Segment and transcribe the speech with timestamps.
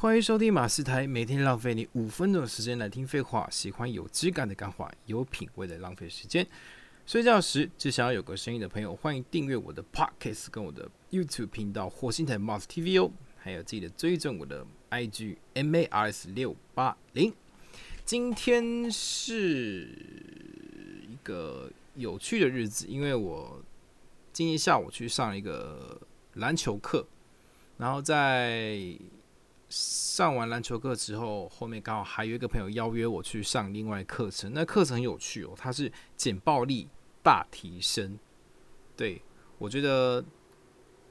[0.00, 3.48] 欢迎收听马斯台，每天浪费你五分钟的时间来听废话。
[3.50, 6.46] 喜欢有质感的干话，有品味的浪费时间。
[7.04, 17.34] 睡觉时只想要有个声音的朋友，欢迎订阅我的 Podcast 跟我的 YouTube 频道火星台 Mars TV 哦，还有记得追踪我的 IG MARS 六八零。
[18.04, 19.88] 今天是
[21.10, 23.60] 一个有趣的日子，因为我
[24.32, 26.00] 今天下午去上一个
[26.34, 27.04] 篮球课，
[27.78, 28.96] 然后在
[29.68, 34.52] 上完篮球课之后，后面刚好还有一个朋友邀约我去上另外课程。
[34.54, 36.88] 那课程很有趣哦，它是简暴力
[37.22, 38.18] 大提升。
[38.96, 39.22] 对
[39.58, 40.24] 我觉得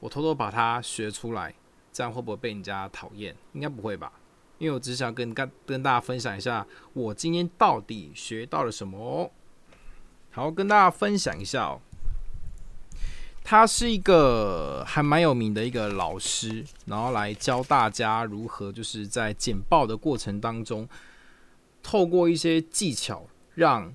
[0.00, 1.54] 我偷偷把它学出来，
[1.92, 3.36] 这样会不会被人家讨厌？
[3.52, 4.12] 应该不会吧，
[4.58, 9.32] 因为我只想跟跟跟大家分享一下我今天到底学到了什么。
[10.30, 11.80] 好，跟大家分享一下哦。
[13.50, 20.86] 他是一个还蛮有名的一个老师，然后来教大家如何就是在简报的过程当中，
[21.82, 23.94] 透过一些技巧，让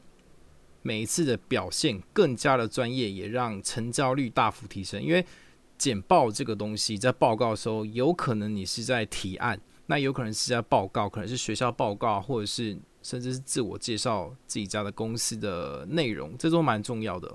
[0.82, 5.00] 每一次的表现更加的专业，也让成交率大幅提升。
[5.00, 5.24] 因为
[5.78, 17.32] 简报这个东西，在报告的时候，有可能你是在提案，那有可能是在报告，可能是学校报告，或者是甚至是自我介绍自己家的公司的内容，这都蛮重要的。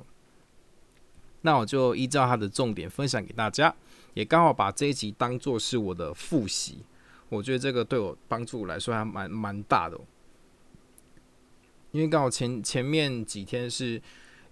[1.43, 3.75] 那我就依照他的重点分享给大家，
[4.15, 6.79] 也刚好把这一集当做是我的复习。
[7.29, 9.99] 我觉得这个对我帮助来说还蛮蛮大的，
[11.93, 14.01] 因为刚好前前面几天是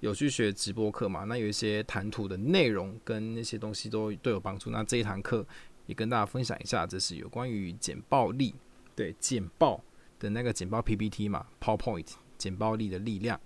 [0.00, 4.70] 有去学直播课嘛，那有一些谈吐的内容跟那些东西都都有帮助。
[4.70, 5.44] 那这一堂课
[5.86, 8.54] 也跟大家分享一下，这是有关于简报力，
[8.94, 9.82] 对简报
[10.20, 13.40] 的那个简报 PPT 嘛，PowerPoint 简报力的力量。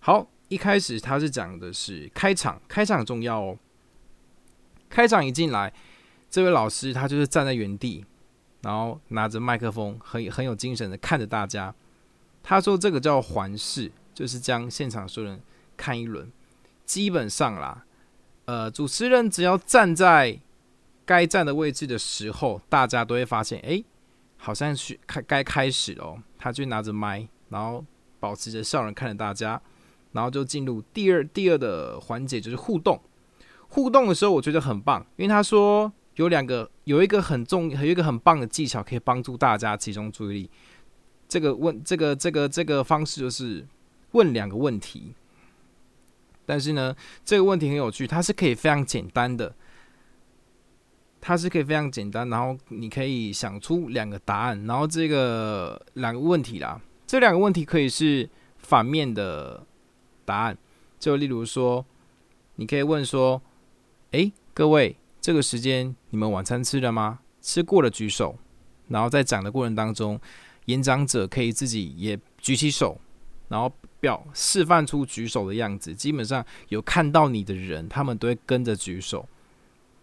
[0.00, 0.28] 好。
[0.48, 3.58] 一开始他是讲的是开场，开场很重要哦。
[4.88, 5.72] 开场一进来，
[6.30, 8.04] 这位老师他就是站在原地，
[8.62, 11.74] 然后拿着麦克风，很很有精神的看着大家。
[12.42, 15.40] 他说这个叫环视，就是将现场所有人
[15.76, 16.30] 看一轮。
[16.84, 17.84] 基本上啦，
[18.44, 20.38] 呃，主持人只要站在
[21.06, 23.82] 该站的位置的时候，大家都会发现，哎，
[24.36, 26.22] 好像是开该开始哦。
[26.38, 27.82] 他就拿着麦，然后
[28.20, 29.60] 保持着笑容看着大家。
[30.14, 32.98] 然后就进入第二第二的环节，就是互动。
[33.68, 40.50] 互动的时候，我觉得很棒，因为他说有两个，有一个很重，有一个很棒的技巧，可以帮助大家集中注意力。
[41.26, 43.66] 这个问，这个这个这个方式就是
[44.12, 45.12] 问两个问题。
[46.46, 46.94] 但是呢，
[47.24, 49.52] 这个问题很有趣，它是可以非常简单的，
[51.20, 59.66] 它是可以非常简单，然后你可以想出两个答案，然后这个两个问题啦，这两个问题可以是反面的。
[60.24, 60.56] 答案
[60.98, 61.84] 就例如说，
[62.56, 63.42] 你可以问说
[64.12, 67.20] ：“诶，各位，这个时间你们晚餐吃了吗？
[67.42, 68.36] 吃过了举手。”
[68.88, 70.20] 然后在讲的过程当中，
[70.66, 73.00] 演讲者可以自己也举起手，
[73.48, 75.94] 然后表示范出举手的样子。
[75.94, 79.28] 基本上有看到你的人，他们都会跟着举手。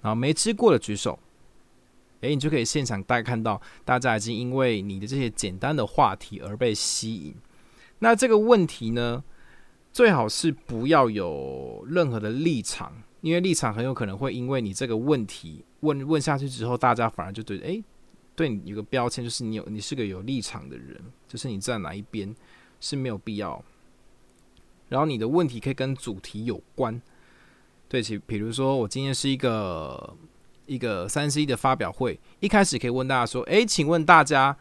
[0.01, 1.17] 然后没吃过的举手，
[2.21, 7.35] 诶，你就可以现场大概看到大家已经因为你的这些简单的话题而被吸引。
[7.99, 9.23] 那这个问题呢？
[9.93, 17.83] 最好是不要有任何的立场，因为立场很有可能会因为你这个问题问问下去之后，大家反而就对诶，
[18.33, 20.97] 对你有个标签，就是你有你是个有立场的人，
[21.27, 22.33] 就是你站哪一边
[22.79, 23.61] 是没有必要。
[24.87, 27.01] 然后你的问题可以跟主题有关，
[27.89, 30.15] 对，其比如说我今天是一个
[30.67, 34.55] 一个三 C 的发表会，一开始可以问大家说，诶，请问大家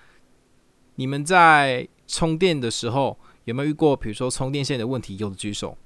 [0.97, 3.17] 你们在充电的时候。
[3.51, 5.17] 有没有遇过，比如说充电线的问题？
[5.19, 5.77] 有的举手，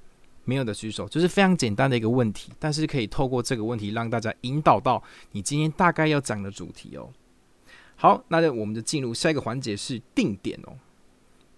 [0.43, 7.09] 没有的举手，就是非常简单的一个问题，但是可以透过这个问题让大家引导到你今天大概要讲的主题哦。
[7.95, 10.73] 好，那我们就进入下一个环节是定点哦。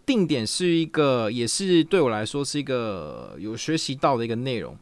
[0.05, 4.77] 定点是一个，也是对我来说是一个有学习到的一个内容。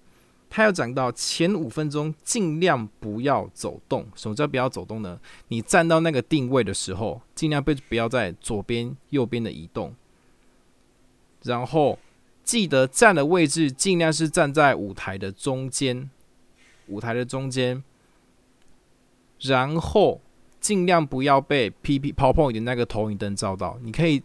[0.48, 4.06] 他要讲到前五分钟尽量不要走动。
[4.14, 5.20] 什么叫不要走动呢？
[5.48, 9.96] 你站到那个定位的时候，尽量不不要在左边、右边的移动。
[11.46, 11.98] 然后
[12.44, 16.10] 记得站的位置尽量是站在舞台的中间，
[16.88, 17.84] 舞台的中间。
[19.42, 20.22] 然后
[20.60, 23.78] 尽量不要被 P P PowerPoint 的那个投影灯照到。
[23.84, 24.24] 你可以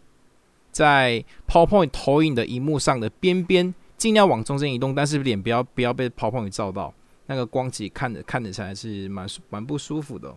[0.71, 6.95] 在 PowerPoint 投影的荧幕上的边边尽量往中间移动，但是脸不要不要被 PowerPoint 照到。
[7.27, 10.35] 那个光其实看着看着起来是蛮蛮不舒服的。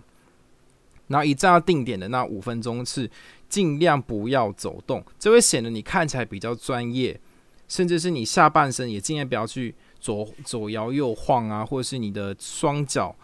[1.13, 3.09] 然后一站到定点的那五分钟是。
[3.49, 7.15] 尽量不要走动，这会显得你看起来比较专业，
[7.67, 13.15] 甚至是你下半身也尽量不要去左左摇右晃啊，或者是你的双脚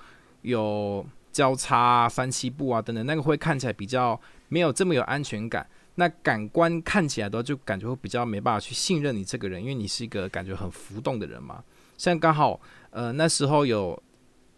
[0.44, 5.66] 有交叉三七步啊等等，那个会看起来比较没有这么有安全感。
[5.96, 11.64] 那感官看起来的话，就感觉会比较没办法去信任你这个人，因为你是一个感觉很浮动的人嘛。
[11.98, 12.62] 像刚好
[12.92, 14.00] 呃那时候有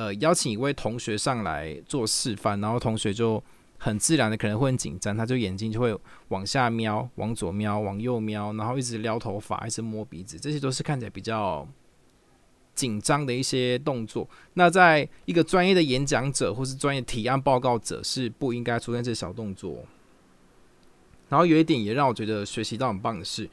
[0.02, 3.42] 呃邀请一位同学上来做示范，然后同学就
[3.78, 5.96] 很自然的可能会很紧张，他就眼睛就会
[6.30, 11.68] 往下瞄，往左瞄，往右瞄，然后一直撩头发，一直摸鼻子，这些都是看起来比较
[12.74, 14.28] 紧张的一些动作。
[14.56, 19.86] 那在一个专业的演讲者或是专业提案报告者是不应该出现这些小动作。
[21.30, 23.48] 然后有一点也让我觉得学习到很棒的是，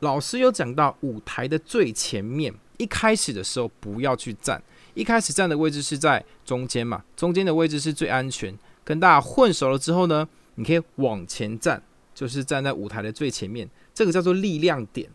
[0.00, 4.60] 老师有讲到舞台的最前面，一开始的时候不要去站，
[4.94, 8.56] 一开始站的位置是在中间嘛，中间的位置是最安全。
[8.82, 10.26] 跟大家混熟了之后呢，
[10.56, 11.80] 你可以往前站，
[12.14, 15.08] 就是站在舞台的最前面，这个叫做力量点。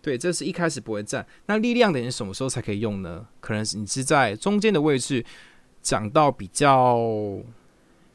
[0.00, 1.26] 对，这是一开始不会站。
[1.46, 3.26] 那力量点是什么时候才可以用呢？
[3.40, 5.24] 可能是你是在中间的位置
[5.82, 6.98] 讲到比较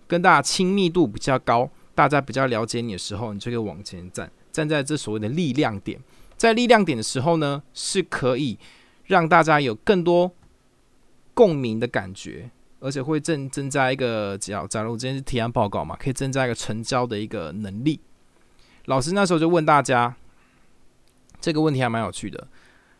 [0.07, 1.69] 跟大家亲密度比较高。
[1.93, 5.99] 大家比较了解你的时候，你就可以往前站，站在这所谓的力量点。
[6.37, 8.57] 在力量点的时候呢，是可以
[9.05, 10.31] 让大家有更多
[11.39, 12.51] 共鸣的感觉，
[12.81, 18.01] 而且会增增加一个，假假如今天是提案报告嘛，可以增加一个成交的一个能力。
[18.87, 20.13] 老师那时候就问大家
[21.39, 22.49] 这个问题，还蛮有趣的：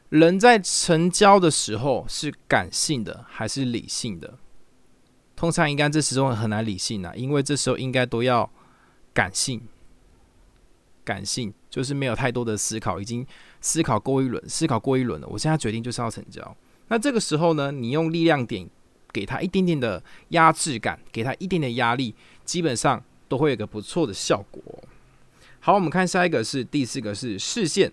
[0.08, 4.38] 人在成交的时候是感性的还是理性的？
[5.36, 8.50] 通常应该这时候很难理性啊，因为这时候应该都要。
[9.12, 9.60] 感性，
[11.04, 13.26] 感性就是没有太多的思考，已经
[13.60, 15.28] 思考过一轮，思考过一轮了。
[15.28, 16.56] 我现在决定就是要成交。
[16.90, 18.70] 那这个时候呢，你用力量点
[19.14, 22.14] 给他一点点的压制感，给他一点点压力，
[22.44, 24.62] 基本上都会有个不错的效果。
[25.60, 27.92] 好，我们看下一个是第四个是视线。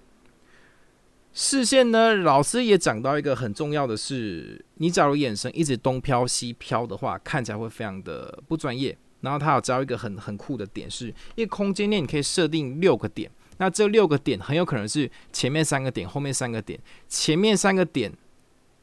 [1.33, 8.97] 视线呢，老师也讲到一个很重要的是，你假如眼神一直东飘西飘的话，看起来会非常的不专业。
[9.21, 16.79] 然后他有教一个很很酷的点，是一个空间内你可以设定六个点，那这六个点很有可能是前面三个点，后面三个点。
[17.09, 18.13] 前面三个点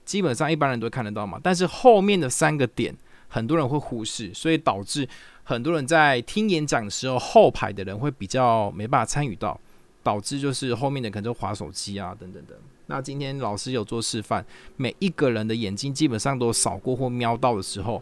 [0.06, 2.96] 基本上一般人都看得到嘛，但是后面的三个点
[3.28, 5.08] 很多人会忽视，所以导致
[5.44, 9.60] 很多人在听演讲的时候，后排的人会比较没办法参与到，
[10.02, 12.56] 导致就是后面的可能就划手机啊等等的。
[12.88, 14.46] 那今天老师有做示范，
[14.76, 18.02] 每一个人的眼睛基本上都扫过或瞄到的时候。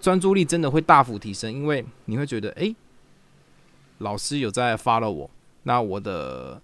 [0.00, 2.74] 专注力真的会大幅提升，因为你会觉得，哎，
[3.98, 5.30] 老师有在 follow 我，
[5.62, 6.60] 那我的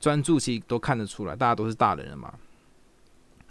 [0.00, 2.34] 专注其实都看得出来，大家都是大人了嘛。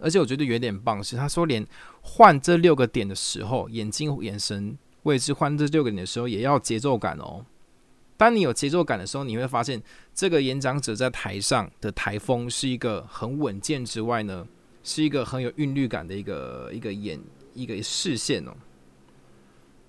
[0.01, 1.65] 而且我觉得有点棒是，他说连
[2.01, 7.45] 换这六个点的时候，眼睛眼神位置换这六个点的时候，也要节奏感哦。
[8.17, 9.81] 当你有节奏感的时候，你会发现
[10.13, 14.47] 这个演讲者在台上的台风是一个很稳健之外呢，
[14.83, 17.19] 是一个很有韵律感的一个一个眼
[17.53, 18.51] 一个视线哦。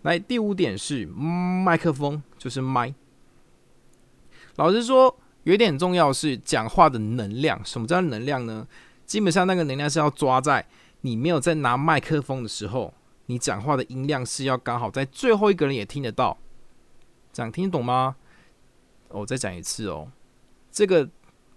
[0.03, 2.94] 来，第五点是麦克风，就是麦。
[4.56, 7.62] 老实说，有一点重要是讲话的能量。
[7.65, 8.67] 什么叫能量呢？
[9.06, 10.66] 基本上那个能量是要抓在
[11.02, 12.94] 你没有在拿麦克风的时候，
[13.26, 16.38] 你讲话的音量是要刚好在最后一个人也听得到。
[17.32, 18.16] 这样听得懂吗？
[19.08, 20.10] 我再讲一次哦，
[20.70, 21.08] 这个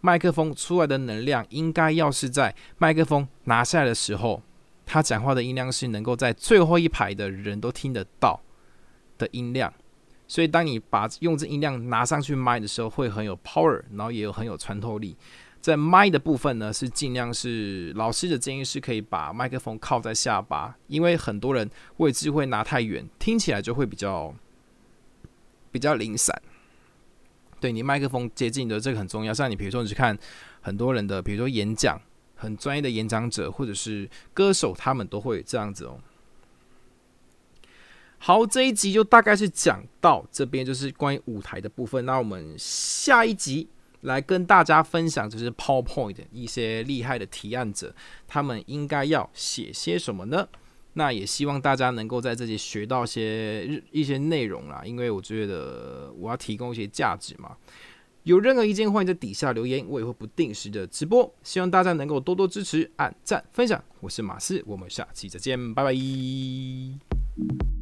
[0.02, 4.42] 麦克风出来的能量应该要是在麦克风拿下来的时候。
[4.88, 8.40] 他讲话的音量是能够在最后一排的人都听得到
[9.18, 9.74] 的音量，
[10.28, 15.18] 所以当你把用这音量拿上去麦的时候，会很有 power，然后也有很有穿透力。
[15.66, 21.68] 在麦的部分呢，是尽量是老师的建议是可以把麦克风靠在下巴，因为很多人
[21.98, 24.32] 位置会拿太远，听起来就会比较
[25.72, 26.40] 比较零散。
[27.60, 30.16] 对你麦克风接近的这个很重要，像你比如说你去看
[30.62, 32.00] 很多人的，比如说演讲。
[32.38, 35.98] 很专业的演讲者或者是歌手，他们都会这样子哦。
[38.18, 42.06] 好，这一集就大概是讲到这边，就是关于舞台的部分。
[42.06, 43.70] 那我们下一集
[44.06, 47.94] 来跟大家分享，就是 PowerPoint 一些厉害的提案者，
[48.28, 50.48] 他们应该要写些什么呢？
[50.94, 57.58] 那也希望大家能够在这里学到些一些内容啦，因为我觉得我要提供一些价值嘛。
[58.24, 63.84] 有任何意见，欢迎在底下留言，我也会不定时的直播，希望大家能够多多支持、按赞、分享。
[64.00, 67.75] 我是马斯，我们下期再见，拜拜。